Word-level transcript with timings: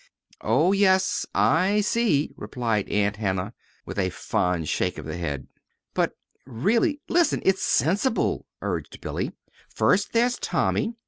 "Oh, 0.43 0.71
yes, 0.71 1.27
I 1.35 1.81
see," 1.81 2.33
replied 2.35 2.89
Aunt 2.89 3.17
Hannah, 3.17 3.53
with 3.85 3.99
a 3.99 4.09
fond 4.09 4.67
shake 4.67 4.97
of 4.97 5.05
the 5.05 5.15
head. 5.15 5.45
"But, 5.93 6.17
really, 6.47 6.99
listen 7.07 7.39
it's 7.45 7.61
sensible," 7.61 8.47
urged 8.63 8.99
Billy. 8.99 9.31
"First, 9.69 10.13
there's 10.13 10.39
Tommy. 10.39 10.95